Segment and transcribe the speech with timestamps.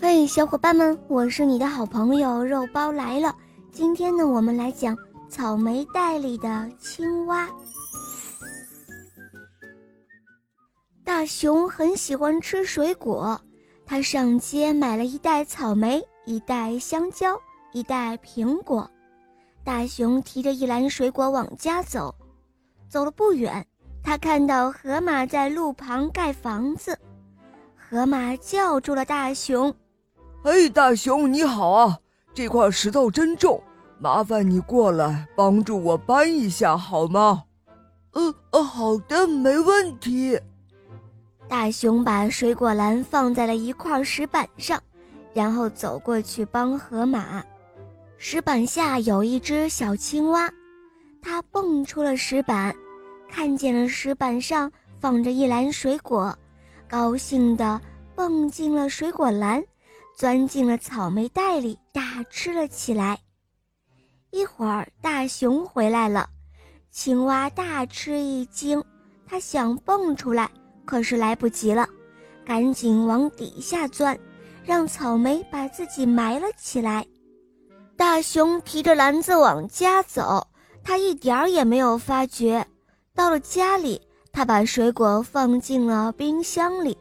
[0.00, 3.34] 嘿，小伙伴们，我是你的好朋友肉包来了。
[3.72, 4.96] 今天呢，我们来讲
[5.28, 7.48] 草莓袋里的青蛙。
[11.02, 13.40] 大熊很喜欢吃水果，
[13.84, 17.36] 他上街买了一袋草莓，一袋香蕉，
[17.72, 18.88] 一袋苹果。
[19.64, 22.14] 大熊提着一篮水果往家走，
[22.88, 23.66] 走了不远，
[24.00, 26.96] 他看到河马在路旁盖房子。
[27.74, 29.74] 河马叫住了大熊。
[30.40, 31.98] 嘿，大熊你好啊！
[32.32, 33.60] 这块石头真重，
[33.98, 37.42] 麻烦你过来帮助我搬一下好吗？
[38.12, 40.40] 呃呃，好的，没问题。
[41.48, 44.80] 大熊把水果篮放在了一块石板上，
[45.34, 47.42] 然后走过去帮河马。
[48.16, 50.48] 石板下有一只小青蛙，
[51.20, 52.74] 它蹦出了石板，
[53.28, 56.32] 看见了石板上放着一篮水果，
[56.88, 57.80] 高兴地
[58.14, 59.62] 蹦进了水果篮。
[60.18, 63.20] 钻进了草莓袋里，大吃了起来。
[64.32, 66.28] 一会儿，大熊回来了，
[66.90, 68.82] 青蛙大吃一惊，
[69.24, 70.50] 它想蹦出来，
[70.84, 71.88] 可是来不及了，
[72.44, 74.18] 赶紧往底下钻，
[74.64, 77.06] 让草莓把自己埋了起来。
[77.96, 80.44] 大熊提着篮子往家走，
[80.82, 82.66] 他一点儿也没有发觉。
[83.14, 86.98] 到了家里，他把水果放进了冰箱里，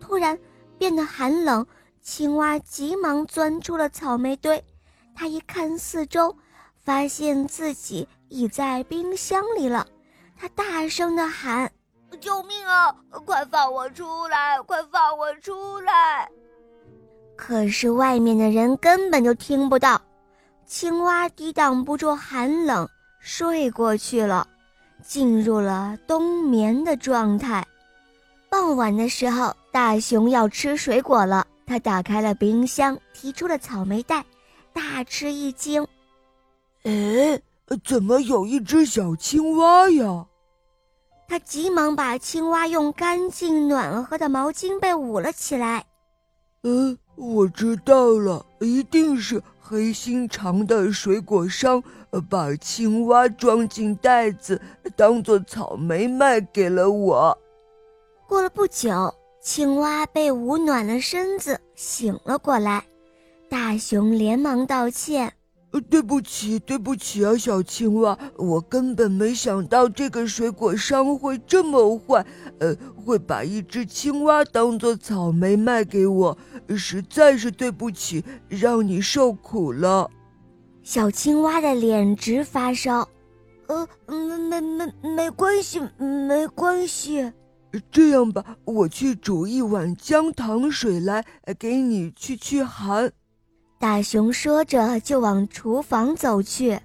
[0.00, 0.38] 突然
[0.78, 1.66] 变得寒冷。
[2.06, 4.62] 青蛙急忙钻出了草莓堆，
[5.12, 6.34] 他一看四周，
[6.78, 9.84] 发现自己已在冰箱里了。
[10.36, 11.70] 他大声地喊
[12.20, 12.94] ：“救命啊！
[13.10, 14.62] 快放我出来！
[14.62, 16.30] 快放我出来！”
[17.36, 20.00] 可是外面的人根本就听不到。
[20.64, 24.46] 青蛙抵挡不住寒冷，睡过去了，
[25.02, 27.66] 进入了冬眠的状态。
[28.48, 31.44] 傍晚的时候，大熊要吃水果了。
[31.66, 34.24] 他打开了冰箱，提出了草莓袋，
[34.72, 35.86] 大吃一惊。
[36.84, 37.40] 哎，
[37.84, 40.26] 怎么有一只小青蛙呀？
[41.28, 45.84] 他急忙把青蛙用干净暖和的毛巾被捂了起来。
[46.62, 51.82] 嗯，我知道了，一定是黑心肠的水果商
[52.30, 54.62] 把青蛙装进袋子，
[54.94, 57.36] 当做草莓卖给了我。
[58.28, 59.12] 过了不久。
[59.46, 62.82] 青蛙被捂暖了身子，醒了过来。
[63.48, 65.32] 大熊连忙道歉
[65.70, 72.26] ：“呃，对不起，对不起啊，小青蛙，我根本没想到这个水果商会这么坏，
[72.58, 76.36] 呃，会把一只青蛙当做草莓卖给我，
[76.76, 80.10] 实在是对不起，让你受苦了。”
[80.82, 83.08] 小青蛙的脸直发烧。
[83.68, 87.32] 呃，没没没，没关系，没关系。
[87.90, 91.24] 这样吧，我去煮一碗姜糖水来，
[91.58, 93.12] 给你去去寒。
[93.78, 96.78] 大熊说着就往厨房走去。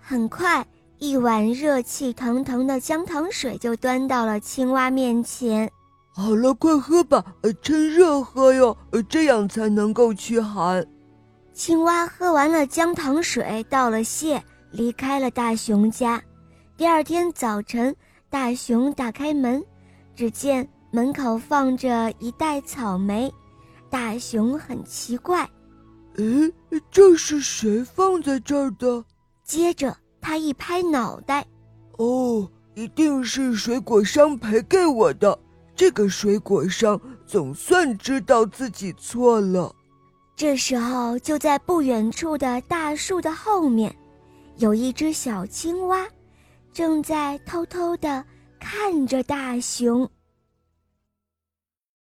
[0.00, 0.66] 很快，
[0.98, 5.70] 一碗热气腾腾的姜糖水就端到了青蛙面前。
[6.14, 7.24] 好了，快喝吧，
[7.62, 8.76] 趁热喝哟，
[9.08, 10.86] 这样才能够驱寒。
[11.54, 14.42] 青蛙喝完了姜糖水，道了谢，
[14.72, 16.22] 离开了大熊家。
[16.76, 17.94] 第二天早晨，
[18.28, 19.62] 大熊打开门。
[20.14, 23.32] 只见门口放着一袋草莓，
[23.88, 25.48] 大熊很奇怪，
[26.16, 26.52] 诶，
[26.90, 29.04] 这是谁放在这儿的？
[29.44, 31.46] 接着他一拍脑袋，
[31.98, 35.38] 哦，一定是水果商赔给我的。
[35.74, 39.74] 这个水果商总算知道自己错了。
[40.36, 43.94] 这时候，就在不远处的大树的后面，
[44.58, 46.06] 有一只小青蛙，
[46.72, 48.24] 正在偷偷的。
[48.62, 50.08] 看着大熊。